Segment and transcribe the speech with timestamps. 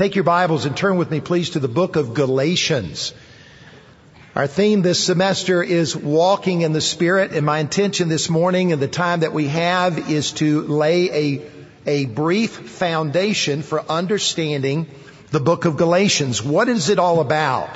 [0.00, 3.12] Take your Bibles and turn with me, please, to the book of Galatians.
[4.34, 8.80] Our theme this semester is walking in the Spirit, and my intention this morning and
[8.80, 11.42] the time that we have is to lay a,
[11.84, 14.86] a brief foundation for understanding
[15.32, 16.42] the book of Galatians.
[16.42, 17.68] What is it all about?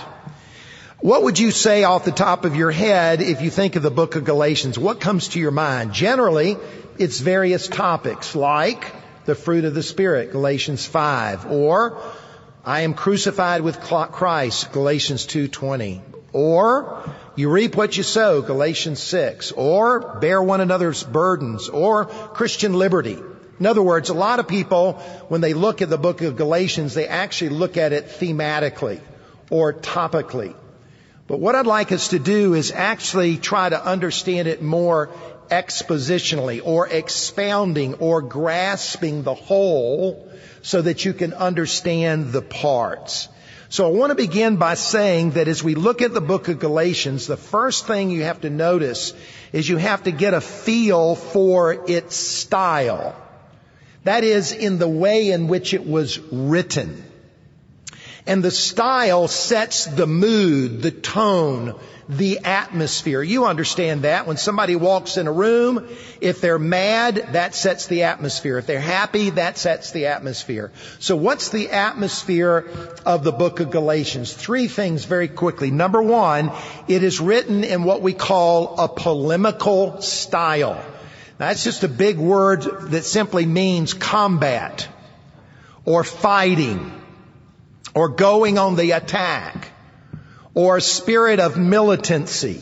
[1.01, 3.91] What would you say off the top of your head if you think of the
[3.91, 4.79] book of Galatians?
[4.79, 5.93] What comes to your mind?
[5.93, 6.57] Generally,
[6.97, 12.01] it's various topics like the fruit of the Spirit, Galatians 5, or
[12.65, 16.01] I am crucified with Christ, Galatians 2.20,
[16.33, 17.03] or
[17.37, 23.19] you reap what you sow, Galatians 6, or bear one another's burdens, or Christian liberty.
[23.61, 24.95] In other words, a lot of people,
[25.29, 29.01] when they look at the book of Galatians, they actually look at it thematically
[29.51, 30.55] or topically.
[31.27, 35.11] But what I'd like us to do is actually try to understand it more
[35.51, 40.31] expositionally or expounding or grasping the whole
[40.63, 43.29] so that you can understand the parts.
[43.69, 46.61] So I want to begin by saying that as we look at the book of
[46.61, 49.13] Galatians, the first thing you have to notice
[49.53, 53.17] is you have to get a feel for its style.
[54.05, 57.05] That is in the way in which it was written.
[58.27, 63.23] And the style sets the mood, the tone, the atmosphere.
[63.23, 64.27] You understand that.
[64.27, 65.89] When somebody walks in a room,
[66.23, 68.57] if they're mad, that sets the atmosphere.
[68.57, 70.73] If they're happy, that sets the atmosphere.
[71.01, 72.71] So what's the atmosphere
[73.05, 74.33] of the book of Galatians?
[74.33, 75.71] Three things very quickly.
[75.71, 76.51] Number one,
[76.89, 80.83] it is written in what we call a polemical style.
[81.37, 84.89] That's just a big word that simply means combat
[85.85, 87.04] or fighting
[87.95, 89.71] or going on the attack
[90.55, 92.61] or spirit of militancy.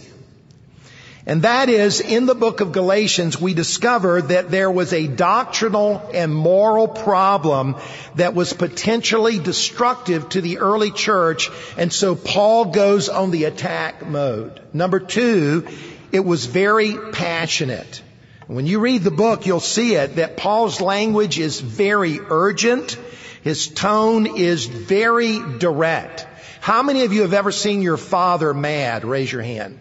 [1.24, 6.11] And that is, in the book of Galatians, we discover that there was a doctrinal
[6.12, 7.77] and moral problem
[8.16, 14.05] that was potentially destructive to the early church, and so Paul goes on the attack
[14.05, 14.61] mode.
[14.72, 15.69] Number two,
[16.11, 18.02] it was very passionate.
[18.48, 22.98] When you read the book, you'll see it, that Paul's language is very urgent.
[23.42, 26.27] His tone is very direct.
[26.61, 29.05] How many of you have ever seen your father mad?
[29.05, 29.79] Raise your hand.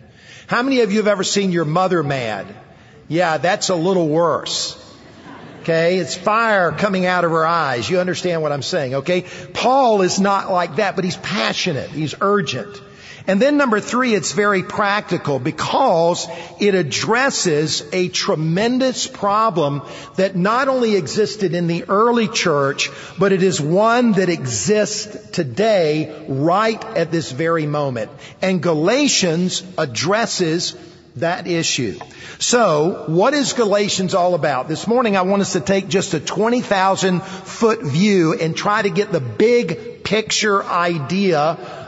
[0.47, 2.47] How many of you have ever seen your mother mad?
[3.07, 4.77] Yeah, that's a little worse.
[5.61, 7.87] Okay, it's fire coming out of her eyes.
[7.87, 9.25] You understand what I'm saying, okay?
[9.53, 11.91] Paul is not like that, but he's passionate.
[11.91, 12.81] He's urgent.
[13.27, 16.27] And then number three, it's very practical because
[16.59, 19.83] it addresses a tremendous problem
[20.15, 22.89] that not only existed in the early church,
[23.19, 28.11] but it is one that exists today right at this very moment.
[28.41, 30.75] And Galatians addresses
[31.17, 31.99] that issue.
[32.39, 34.67] So, what is Galatians all about?
[34.67, 38.89] This morning I want us to take just a 20,000 foot view and try to
[38.89, 41.39] get the big picture idea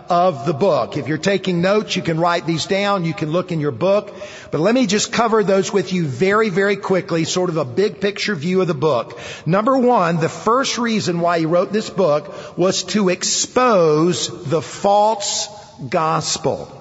[0.07, 0.95] of the book.
[0.95, 3.03] If you're taking notes, you can write these down.
[3.03, 4.15] You can look in your book.
[4.49, 7.99] But let me just cover those with you very, very quickly, sort of a big
[7.99, 9.19] picture view of the book.
[9.45, 15.49] Number one, the first reason why he wrote this book was to expose the false
[15.89, 16.71] gospel.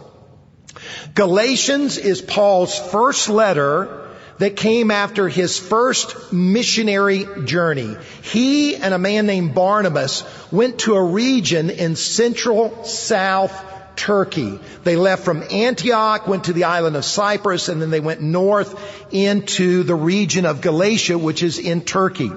[1.12, 4.01] Galatians is Paul's first letter
[4.42, 7.96] that came after his first missionary journey.
[8.22, 13.54] He and a man named Barnabas went to a region in central south
[13.94, 14.58] Turkey.
[14.82, 18.74] They left from Antioch, went to the island of Cyprus, and then they went north
[19.12, 22.32] into the region of Galatia, which is in Turkey.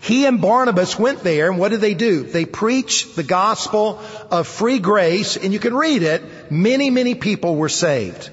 [0.00, 2.22] He and Barnabas went there, and what did they do?
[2.22, 6.50] They preached the gospel of free grace, and you can read it.
[6.50, 8.30] Many, many people were saved.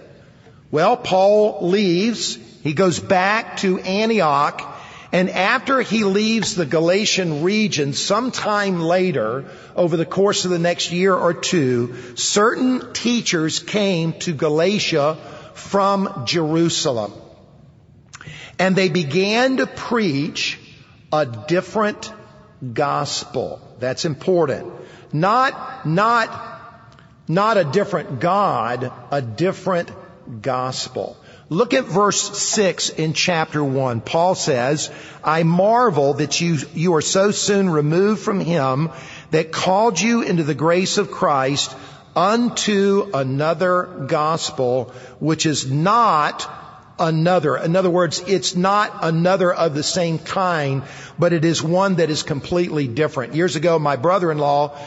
[0.71, 2.39] Well, Paul leaves.
[2.61, 4.61] He goes back to Antioch,
[5.11, 10.91] and after he leaves the Galatian region, sometime later, over the course of the next
[10.91, 15.17] year or two, certain teachers came to Galatia
[15.55, 17.13] from Jerusalem.
[18.59, 20.59] And they began to preach
[21.11, 22.11] a different
[22.73, 23.61] gospel.
[23.79, 24.71] That's important.
[25.13, 26.29] Not, not,
[27.27, 29.91] not a different God, a different
[30.41, 31.17] gospel.
[31.51, 34.01] Look at verse 6 in chapter 1.
[34.01, 34.91] Paul says,
[35.23, 38.91] I marvel that you, you are so soon removed from him
[39.31, 41.75] that called you into the grace of Christ
[42.15, 46.47] unto another gospel, which is not
[46.99, 47.57] another.
[47.57, 50.83] In other words, it's not another of the same kind,
[51.17, 53.33] but it is one that is completely different.
[53.33, 54.77] Years ago, my brother-in-law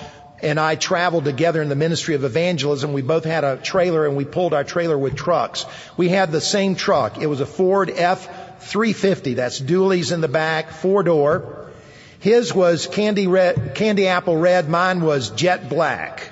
[0.42, 2.92] and I traveled together in the ministry of evangelism.
[2.92, 5.64] We both had a trailer and we pulled our trailer with trucks.
[5.96, 7.18] We had the same truck.
[7.18, 9.36] It was a Ford F350.
[9.36, 11.70] That's dualies in the back, four door.
[12.18, 14.68] His was candy red, candy apple red.
[14.68, 16.28] Mine was jet black.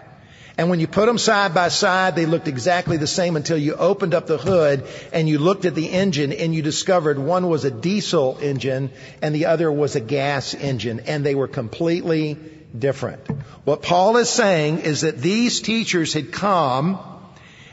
[0.58, 3.74] And when you put them side by side, they looked exactly the same until you
[3.74, 7.64] opened up the hood and you looked at the engine and you discovered one was
[7.64, 8.90] a diesel engine
[9.22, 12.36] and the other was a gas engine and they were completely
[12.76, 13.26] different.
[13.64, 16.98] What Paul is saying is that these teachers had come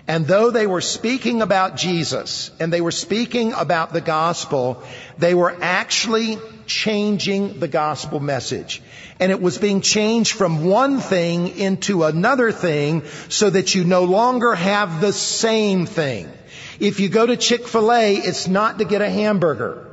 [0.07, 4.81] and though they were speaking about Jesus and they were speaking about the gospel,
[5.17, 8.81] they were actually changing the gospel message.
[9.19, 14.05] And it was being changed from one thing into another thing so that you no
[14.05, 16.31] longer have the same thing.
[16.79, 19.86] If you go to Chick-fil-A, it's not to get a hamburger.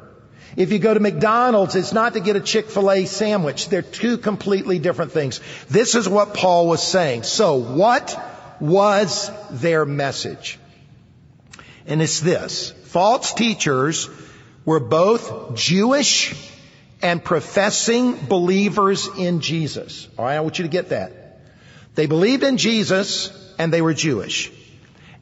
[0.57, 3.69] If you go to McDonald's, it's not to get a Chick-fil-A sandwich.
[3.69, 5.41] They're two completely different things.
[5.69, 7.25] This is what Paul was saying.
[7.25, 8.17] So what
[8.61, 10.59] was their message?
[11.87, 12.71] And it's this.
[12.85, 14.09] False teachers
[14.65, 16.35] were both Jewish
[17.03, 20.09] and professing believers in Jesus.
[20.19, 21.41] Alright, I want you to get that.
[21.97, 24.51] They believed in Jesus and they were Jewish.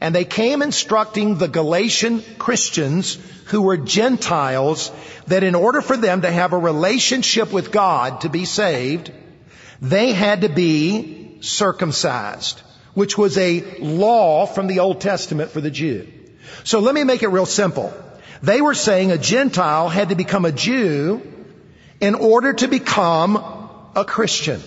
[0.03, 4.91] And they came instructing the Galatian Christians who were Gentiles
[5.27, 9.11] that in order for them to have a relationship with God to be saved,
[9.81, 12.61] they had to be circumcised
[12.93, 16.07] which was a law from the Old Testament for the Jew.
[16.63, 17.93] So let me make it real simple.
[18.41, 21.21] They were saying a Gentile had to become a Jew
[21.99, 23.37] in order to become
[23.95, 24.61] a Christian.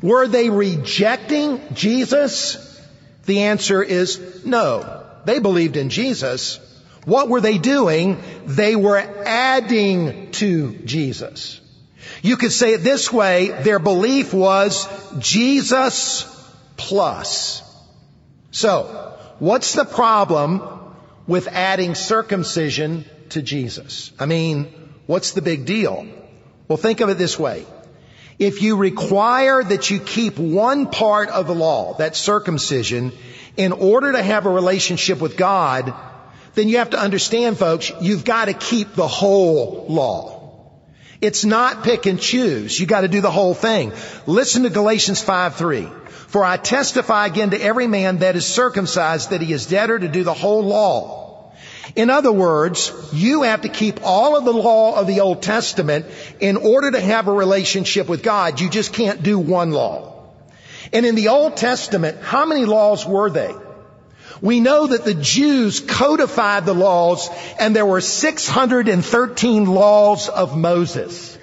[0.00, 2.63] Were they rejecting Jesus?
[3.26, 5.04] The answer is no.
[5.24, 6.60] They believed in Jesus.
[7.04, 8.22] What were they doing?
[8.46, 11.60] They were adding to Jesus.
[12.22, 14.88] You could say it this way, their belief was
[15.18, 16.24] Jesus
[16.76, 17.62] plus.
[18.50, 20.62] So, what's the problem
[21.26, 24.12] with adding circumcision to Jesus?
[24.18, 24.72] I mean,
[25.06, 26.06] what's the big deal?
[26.68, 27.66] Well, think of it this way.
[28.38, 33.12] If you require that you keep one part of the law, that circumcision,
[33.56, 35.94] in order to have a relationship with God,
[36.54, 40.34] then you have to understand, folks, you've got to keep the whole law.
[41.20, 42.78] It's not pick and choose.
[42.78, 43.92] You got to do the whole thing.
[44.26, 45.88] Listen to Galatians 5 3.
[46.34, 50.08] For I testify again to every man that is circumcised that he is debtor to
[50.08, 51.23] do the whole law.
[51.96, 56.06] In other words, you have to keep all of the law of the Old Testament
[56.40, 58.60] in order to have a relationship with God.
[58.60, 60.12] You just can't do one law.
[60.92, 63.54] And in the Old Testament, how many laws were they?
[64.40, 71.38] We know that the Jews codified the laws and there were 613 laws of Moses.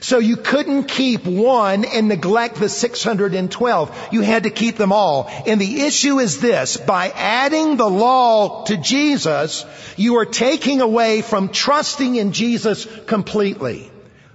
[0.00, 4.08] So you couldn't keep one and neglect the 612.
[4.12, 5.30] You had to keep them all.
[5.46, 9.64] And the issue is this, by adding the law to Jesus,
[9.96, 13.90] you are taking away from trusting in Jesus completely.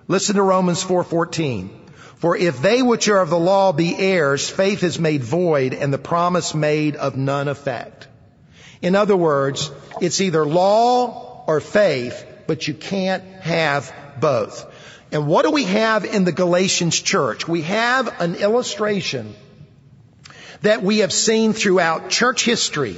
[0.07, 1.69] Listen to Romans 4:14.
[2.17, 5.91] For if they which are of the law be heirs, faith is made void and
[5.91, 8.07] the promise made of none effect.
[8.81, 9.71] In other words,
[10.01, 14.70] it's either law or faith, but you can't have both.
[15.11, 17.47] And what do we have in the Galatians church?
[17.47, 19.35] We have an illustration
[20.61, 22.95] that we have seen throughout church history.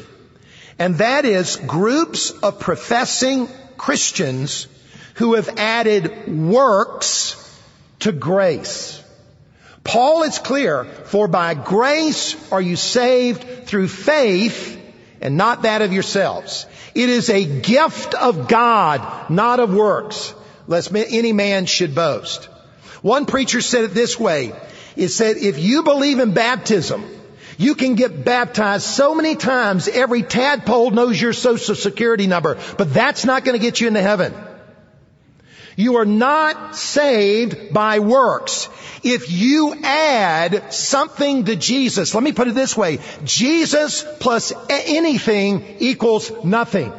[0.78, 4.68] And that is groups of professing Christians
[5.16, 7.40] who have added works
[8.00, 9.02] to grace.
[9.84, 14.80] Paul is clear, for by grace are you saved through faith
[15.20, 16.66] and not that of yourselves.
[16.94, 20.34] It is a gift of God, not of works
[20.68, 22.46] lest any man should boast.
[23.02, 24.54] One preacher said it this way.
[24.96, 27.04] It said, if you believe in baptism,
[27.58, 32.94] you can get baptized so many times every tadpole knows your social security number, but
[32.94, 34.34] that's not going to get you into heaven.
[35.76, 38.70] You are not saved by works.
[39.04, 45.78] If you add something to Jesus, let me put it this way, Jesus plus anything
[45.80, 46.94] equals nothing.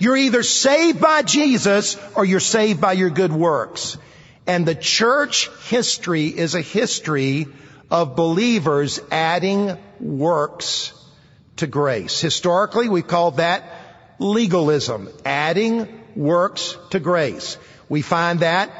[0.00, 3.98] You're either saved by Jesus or you're saved by your good works.
[4.46, 7.46] And the church history is a history
[7.90, 10.94] of believers adding works
[11.56, 12.18] to grace.
[12.18, 13.62] Historically, we called that
[14.18, 17.58] legalism, adding works to grace.
[17.90, 18.70] We find that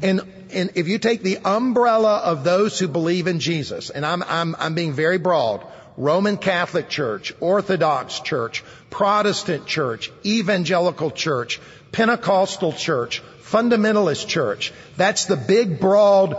[0.00, 4.22] in, in, if you take the umbrella of those who believe in Jesus, and I'm,
[4.22, 11.60] I'm, I'm being very broad, Roman Catholic Church, Orthodox Church, Protestant Church, Evangelical Church,
[11.92, 14.72] Pentecostal Church, Fundamentalist Church.
[14.96, 16.34] That's the big broad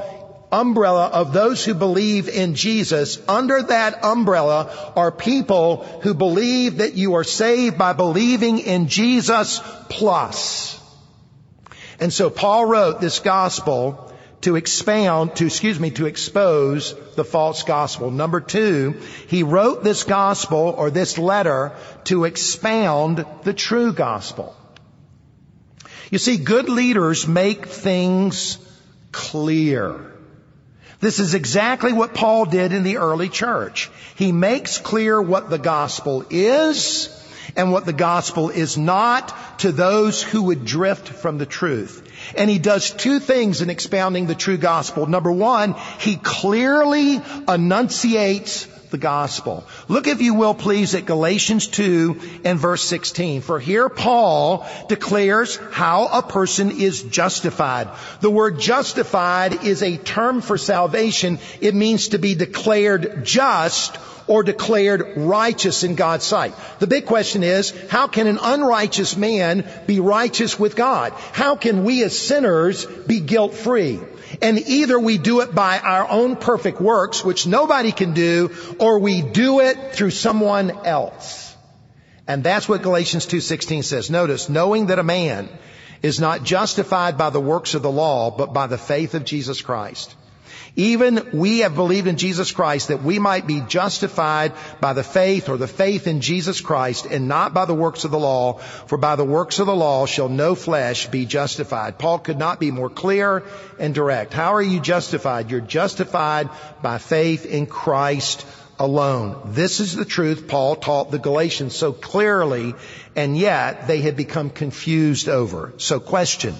[0.51, 3.19] umbrella of those who believe in Jesus.
[3.27, 9.61] Under that umbrella are people who believe that you are saved by believing in Jesus
[9.89, 10.79] plus.
[11.99, 14.12] And so Paul wrote this gospel
[14.43, 18.11] to expound, to, excuse me, to expose the false gospel.
[18.11, 21.73] Number two, he wrote this gospel or this letter
[22.05, 24.55] to expound the true gospel.
[26.11, 28.57] You see, good leaders make things
[29.11, 30.11] clear.
[30.99, 33.89] This is exactly what Paul did in the early church.
[34.15, 37.09] He makes clear what the gospel is
[37.55, 42.01] and what the gospel is not to those who would drift from the truth.
[42.37, 45.05] And he does two things in expounding the true gospel.
[45.05, 49.65] Number one, he clearly enunciates the gospel.
[49.87, 53.41] Look, if you will, please, at Galatians 2 and verse 16.
[53.41, 57.89] For here Paul declares how a person is justified.
[58.21, 61.39] The word justified is a term for salvation.
[61.59, 66.53] It means to be declared just or declared righteous in God's sight.
[66.79, 71.13] The big question is, how can an unrighteous man be righteous with God?
[71.33, 73.99] How can we as sinners be guilt free?
[74.41, 78.99] And either we do it by our own perfect works, which nobody can do, or
[78.99, 81.55] we do it through someone else.
[82.27, 84.09] And that's what Galatians 2.16 says.
[84.09, 85.49] Notice, knowing that a man
[86.01, 89.61] is not justified by the works of the law, but by the faith of Jesus
[89.61, 90.15] Christ.
[90.75, 95.49] Even we have believed in Jesus Christ that we might be justified by the faith
[95.49, 98.53] or the faith in Jesus Christ and not by the works of the law,
[98.87, 101.99] for by the works of the law shall no flesh be justified.
[101.99, 103.43] Paul could not be more clear
[103.79, 104.33] and direct.
[104.33, 105.51] How are you justified?
[105.51, 106.49] You're justified
[106.81, 108.45] by faith in Christ
[108.79, 109.53] alone.
[109.53, 112.73] This is the truth Paul taught the Galatians so clearly,
[113.15, 115.73] and yet they had become confused over.
[115.77, 116.55] So question.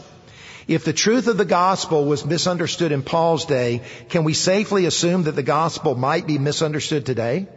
[0.67, 5.23] If the truth of the gospel was misunderstood in Paul's day, can we safely assume
[5.23, 7.47] that the gospel might be misunderstood today?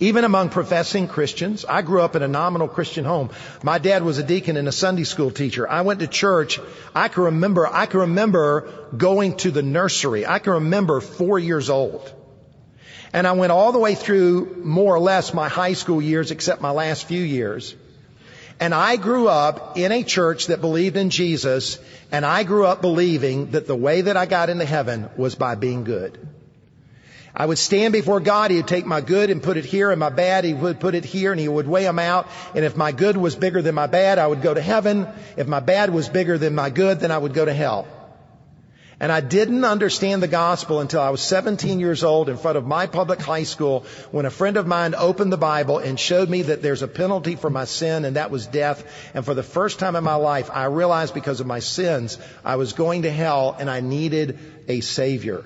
[0.00, 3.30] Even among professing Christians, I grew up in a nominal Christian home.
[3.62, 5.68] My dad was a deacon and a Sunday school teacher.
[5.68, 6.58] I went to church.
[6.94, 10.26] I can remember, I can remember going to the nursery.
[10.26, 12.12] I can remember four years old.
[13.12, 16.60] And I went all the way through more or less my high school years, except
[16.60, 17.76] my last few years.
[18.60, 21.78] And I grew up in a church that believed in Jesus,
[22.12, 25.54] and I grew up believing that the way that I got into heaven was by
[25.56, 26.18] being good.
[27.36, 29.98] I would stand before God, He would take my good and put it here, and
[29.98, 32.28] my bad He would put it here, and He would weigh them out.
[32.54, 35.08] And if my good was bigger than my bad, I would go to heaven.
[35.36, 37.88] If my bad was bigger than my good, then I would go to hell.
[39.04, 42.66] And I didn't understand the gospel until I was 17 years old in front of
[42.66, 46.40] my public high school when a friend of mine opened the Bible and showed me
[46.40, 48.82] that there's a penalty for my sin and that was death.
[49.12, 52.56] And for the first time in my life, I realized because of my sins, I
[52.56, 55.44] was going to hell and I needed a savior.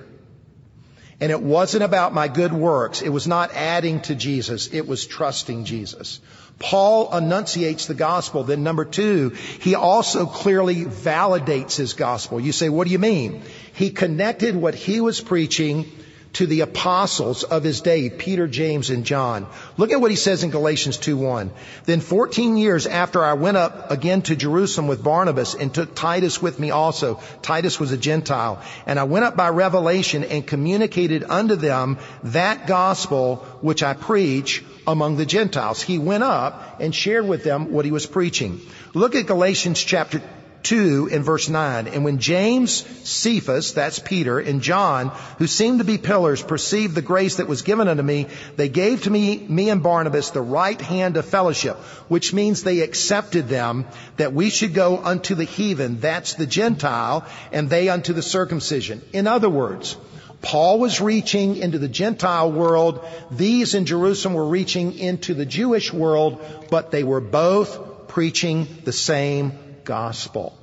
[1.19, 3.01] And it wasn't about my good works.
[3.01, 4.73] It was not adding to Jesus.
[4.73, 6.21] It was trusting Jesus.
[6.59, 8.43] Paul enunciates the gospel.
[8.43, 9.29] Then number two,
[9.61, 12.39] he also clearly validates his gospel.
[12.39, 13.41] You say, what do you mean?
[13.73, 15.89] He connected what he was preaching
[16.33, 19.47] to the apostles of his day, Peter, James, and John.
[19.77, 21.49] Look at what he says in Galatians 2.1.
[21.85, 26.41] Then 14 years after I went up again to Jerusalem with Barnabas and took Titus
[26.41, 27.19] with me also.
[27.41, 28.61] Titus was a Gentile.
[28.85, 34.63] And I went up by revelation and communicated unto them that gospel which I preach
[34.89, 35.81] among the Gentiles.
[35.81, 38.59] He went up and shared with them what he was preaching.
[38.95, 40.19] Look at Galatians chapter
[40.63, 41.87] 2 and verse 9.
[41.87, 47.03] And when James, Cephas, that's Peter, and John, who seemed to be pillars, perceived the
[47.03, 50.81] grace that was given unto me, they gave to me, me and Barnabas, the right
[50.81, 51.77] hand of fellowship,
[52.07, 53.85] which means they accepted them
[54.17, 59.01] that we should go unto the heathen, that's the Gentile, and they unto the circumcision.
[59.13, 59.97] In other words,
[60.41, 63.05] Paul was reaching into the Gentile world.
[63.29, 68.93] These in Jerusalem were reaching into the Jewish world, but they were both preaching the
[68.93, 69.53] same
[69.83, 70.55] gospel.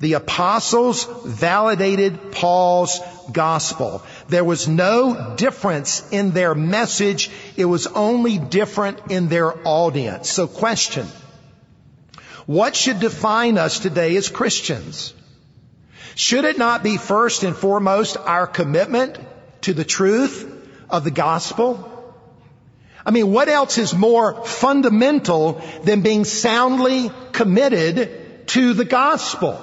[0.00, 2.98] The apostles validated Paul's
[3.30, 4.02] gospel.
[4.28, 7.30] There was no difference in their message.
[7.56, 10.28] It was only different in their audience.
[10.28, 11.06] So question.
[12.46, 15.14] What should define us today as Christians?
[16.14, 19.18] Should it not be first and foremost our commitment
[19.62, 20.48] to the truth
[20.90, 21.88] of the gospel?
[23.04, 29.54] I mean, what else is more fundamental than being soundly committed to the gospel?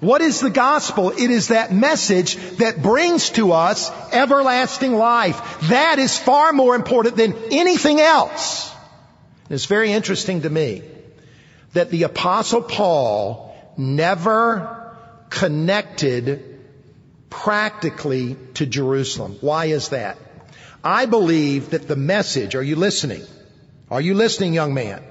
[0.00, 1.10] What is the gospel?
[1.10, 5.68] It is that message that brings to us everlasting life.
[5.68, 8.74] That is far more important than anything else.
[9.48, 10.82] It's very interesting to me
[11.74, 14.81] that the apostle Paul never
[15.32, 16.60] connected
[17.30, 19.38] practically to Jerusalem.
[19.40, 20.18] Why is that?
[20.84, 23.22] I believe that the message, are you listening?
[23.90, 25.02] Are you listening, young man?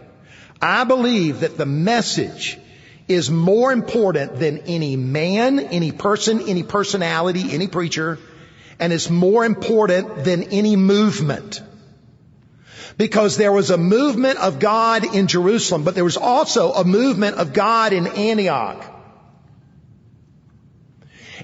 [0.62, 2.60] I believe that the message
[3.08, 8.20] is more important than any man, any person, any personality, any preacher,
[8.80, 11.63] and is more important than any movement.
[12.96, 17.38] Because there was a movement of God in Jerusalem, but there was also a movement
[17.38, 18.91] of God in Antioch.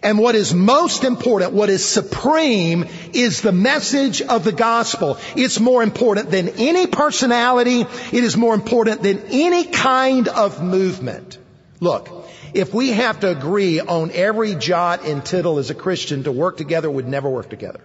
[0.03, 5.17] And what is most important, what is supreme, is the message of the gospel.
[5.35, 7.81] It's more important than any personality.
[7.81, 11.37] It is more important than any kind of movement.
[11.79, 12.09] Look,
[12.53, 16.57] if we have to agree on every jot and tittle as a Christian to work
[16.57, 17.81] together, we'd never work together.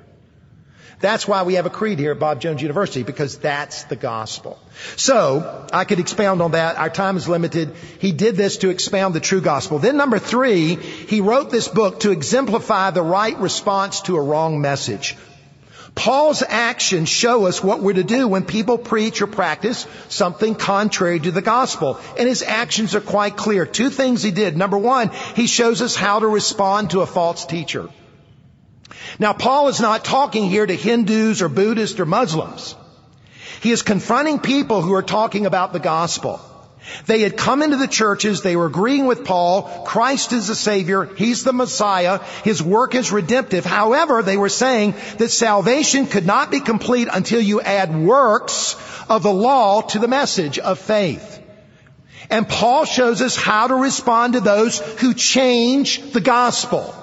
[1.03, 4.59] That's why we have a creed here at Bob Jones University, because that's the gospel.
[4.97, 6.77] So, I could expound on that.
[6.77, 7.75] Our time is limited.
[7.99, 9.81] He did this to expound the true gospel.
[9.81, 14.61] Then number three, he wrote this book to exemplify the right response to a wrong
[14.61, 15.17] message.
[15.97, 21.21] Paul's actions show us what we're to do when people preach or practice something contrary
[21.21, 21.99] to the gospel.
[22.17, 23.67] And his actions are quite clear.
[23.67, 24.57] Two things he did.
[24.57, 27.89] Number one, he shows us how to respond to a false teacher.
[29.19, 32.75] Now, Paul is not talking here to Hindus or Buddhists or Muslims.
[33.61, 36.41] He is confronting people who are talking about the gospel.
[37.07, 41.05] They had come into the churches, they were agreeing with Paul, Christ is the Savior,
[41.05, 43.65] He's the Messiah, His work is redemptive.
[43.65, 48.77] However, they were saying that salvation could not be complete until you add works
[49.09, 51.41] of the law to the message of faith.
[52.31, 56.95] And Paul shows us how to respond to those who change the gospel.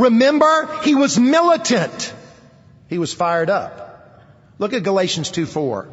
[0.00, 2.14] Remember, he was militant.
[2.88, 4.22] He was fired up.
[4.58, 5.88] Look at Galatians 2 4.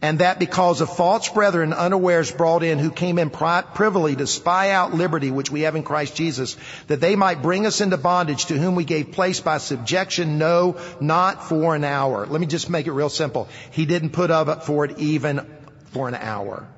[0.00, 4.70] And that because of false brethren unawares brought in who came in privily to spy
[4.70, 6.56] out liberty which we have in Christ Jesus,
[6.86, 10.76] that they might bring us into bondage to whom we gave place by subjection, no,
[11.00, 12.26] not for an hour.
[12.26, 13.48] Let me just make it real simple.
[13.72, 15.44] He didn't put up for it even
[15.86, 16.68] for an hour.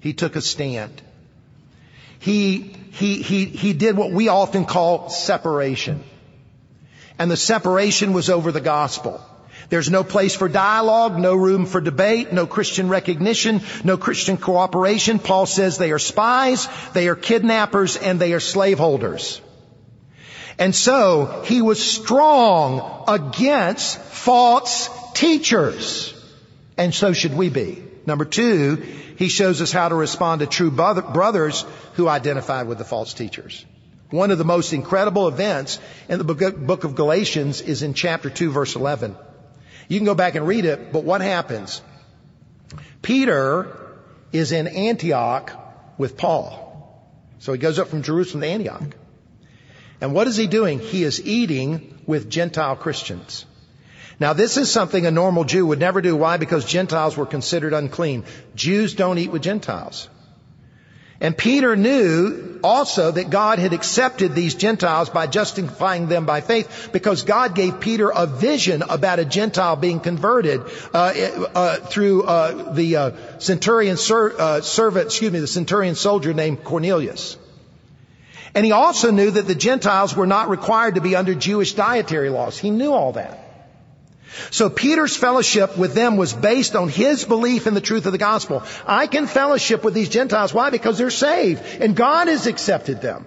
[0.00, 1.00] He took a stand.
[2.18, 6.04] He he, he, he did what we often call separation.
[7.18, 9.20] And the separation was over the gospel.
[9.68, 15.18] There's no place for dialogue, no room for debate, no Christian recognition, no Christian cooperation.
[15.18, 19.40] Paul says they are spies, they are kidnappers, and they are slaveholders.
[20.56, 26.14] And so he was strong against false teachers.
[26.76, 27.82] And so should we be.
[28.06, 28.76] Number two,
[29.16, 31.64] he shows us how to respond to true brothers
[31.94, 33.64] who identified with the false teachers.
[34.10, 38.50] One of the most incredible events in the book of Galatians is in chapter 2
[38.50, 39.16] verse 11.
[39.88, 41.82] You can go back and read it, but what happens?
[43.02, 43.76] Peter
[44.32, 45.52] is in Antioch
[45.98, 46.62] with Paul.
[47.38, 48.96] So he goes up from Jerusalem to Antioch.
[50.00, 50.78] And what is he doing?
[50.78, 53.46] He is eating with Gentile Christians.
[54.24, 56.16] Now this is something a normal Jew would never do.
[56.16, 56.38] Why?
[56.38, 58.24] Because Gentiles were considered unclean.
[58.54, 60.08] Jews don't eat with Gentiles.
[61.20, 66.88] And Peter knew also that God had accepted these Gentiles by justifying them by faith
[66.90, 70.62] because God gave Peter a vision about a Gentile being converted
[70.94, 71.12] uh,
[71.54, 73.10] uh, through uh, the uh,
[73.40, 77.36] centurion ser- uh, servant, excuse me, the centurion soldier named Cornelius.
[78.54, 82.30] And he also knew that the Gentiles were not required to be under Jewish dietary
[82.30, 82.56] laws.
[82.56, 83.43] He knew all that.
[84.50, 88.18] So Peter's fellowship with them was based on his belief in the truth of the
[88.18, 88.62] gospel.
[88.86, 90.52] I can fellowship with these Gentiles.
[90.52, 90.70] Why?
[90.70, 93.26] Because they're saved and God has accepted them.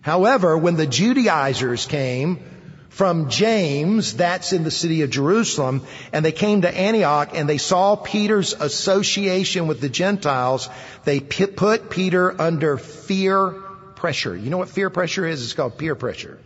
[0.00, 2.40] However, when the Judaizers came
[2.90, 7.58] from James, that's in the city of Jerusalem, and they came to Antioch and they
[7.58, 10.68] saw Peter's association with the Gentiles,
[11.04, 13.48] they put Peter under fear
[13.96, 14.36] pressure.
[14.36, 15.42] You know what fear pressure is?
[15.42, 16.38] It's called peer pressure.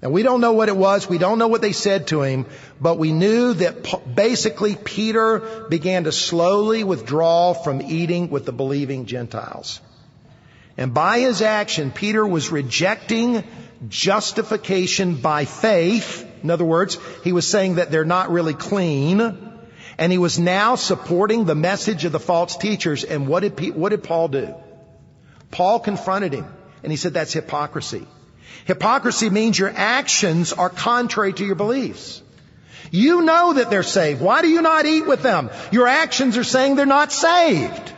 [0.00, 1.08] And we don't know what it was.
[1.08, 2.46] We don't know what they said to him,
[2.80, 9.06] but we knew that basically Peter began to slowly withdraw from eating with the believing
[9.06, 9.80] Gentiles.
[10.76, 13.42] And by his action, Peter was rejecting
[13.88, 16.24] justification by faith.
[16.44, 19.20] In other words, he was saying that they're not really clean.
[19.98, 23.02] And he was now supporting the message of the false teachers.
[23.02, 24.54] And what did, what did Paul do?
[25.50, 26.46] Paul confronted him
[26.84, 28.06] and he said that's hypocrisy.
[28.64, 32.22] Hypocrisy means your actions are contrary to your beliefs.
[32.90, 34.20] You know that they're saved.
[34.20, 35.50] Why do you not eat with them?
[35.72, 37.92] Your actions are saying they're not saved.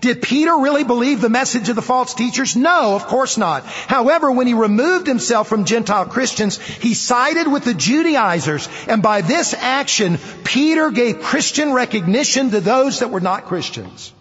[0.00, 2.54] Did Peter really believe the message of the false teachers?
[2.54, 3.64] No, of course not.
[3.64, 9.22] However, when he removed himself from Gentile Christians, he sided with the Judaizers, and by
[9.22, 14.12] this action, Peter gave Christian recognition to those that were not Christians.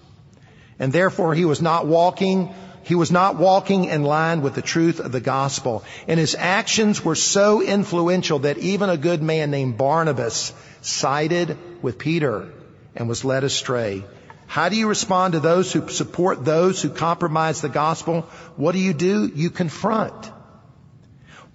[0.79, 2.53] And therefore, he was not walking
[2.85, 5.83] he was not walking in line with the truth of the gospel.
[6.07, 11.97] And his actions were so influential that even a good man named Barnabas sided with
[11.97, 12.47] Peter
[12.95, 14.03] and was led astray.
[14.45, 18.21] How do you respond to those who support those who compromise the gospel?
[18.55, 19.31] What do you do?
[19.33, 20.31] You confront.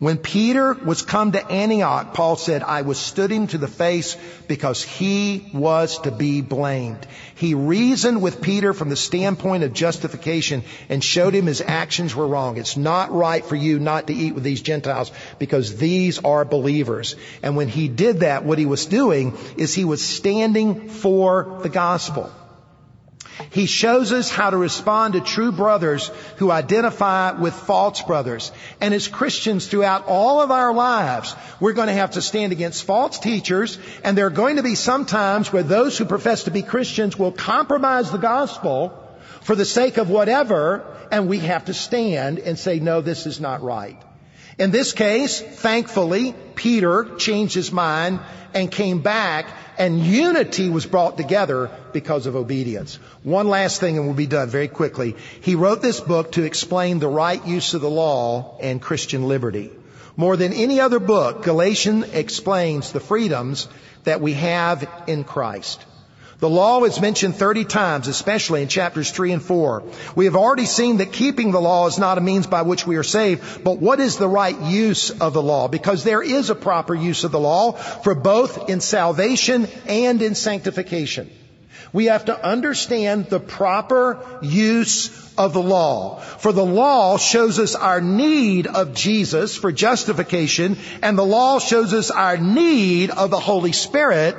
[0.01, 4.17] When Peter was come to Antioch, Paul said, I withstood him to the face
[4.49, 7.07] because he was to be blamed.
[7.35, 12.27] He reasoned with Peter from the standpoint of justification and showed him his actions were
[12.27, 12.57] wrong.
[12.57, 17.15] It's not right for you not to eat with these Gentiles because these are believers.
[17.43, 21.69] And when he did that, what he was doing is he was standing for the
[21.69, 22.33] gospel.
[23.51, 28.53] He shows us how to respond to true brothers who identify with false brothers.
[28.81, 32.85] And as Christians throughout all of our lives, we're going to have to stand against
[32.85, 36.51] false teachers, and there are going to be some times where those who profess to
[36.51, 38.93] be Christians will compromise the gospel
[39.43, 43.41] for the sake of whatever, and we have to stand and say, no, this is
[43.41, 44.01] not right.
[44.61, 48.21] In this case, thankfully, Peter changed his mind
[48.53, 49.47] and came back
[49.79, 52.97] and unity was brought together because of obedience.
[53.23, 55.17] One last thing and we'll be done very quickly.
[55.41, 59.71] He wrote this book to explain the right use of the law and Christian liberty.
[60.15, 63.67] More than any other book, Galatians explains the freedoms
[64.05, 65.83] that we have in Christ.
[66.41, 69.83] The law is mentioned 30 times, especially in chapters 3 and 4.
[70.17, 72.97] We have already seen that keeping the law is not a means by which we
[72.97, 75.69] are saved, but what is the right use of the law?
[75.69, 80.35] Because there is a proper use of the law for both in salvation and in
[80.35, 81.31] sanctification.
[81.93, 86.21] We have to understand the proper use of the law.
[86.21, 91.93] For the law shows us our need of Jesus for justification, and the law shows
[91.93, 94.37] us our need of the Holy Spirit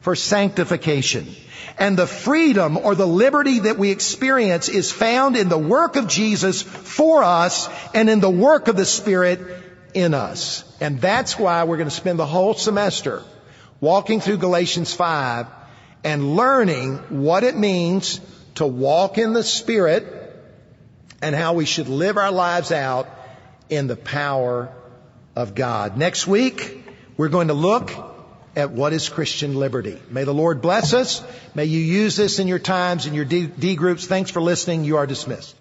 [0.00, 1.28] for sanctification.
[1.78, 6.08] And the freedom or the liberty that we experience is found in the work of
[6.08, 9.40] Jesus for us and in the work of the Spirit
[9.94, 10.64] in us.
[10.80, 13.22] And that's why we're going to spend the whole semester
[13.80, 15.46] walking through Galatians 5
[16.04, 18.20] and learning what it means
[18.56, 20.06] to walk in the Spirit
[21.22, 23.08] and how we should live our lives out
[23.68, 24.70] in the power
[25.36, 25.96] of God.
[25.96, 26.84] Next week,
[27.16, 28.09] we're going to look
[28.60, 30.00] at what is Christian liberty.
[30.10, 31.22] May the Lord bless us.
[31.54, 34.06] May you use this in your times, in your D, D groups.
[34.06, 34.84] Thanks for listening.
[34.84, 35.59] You are dismissed.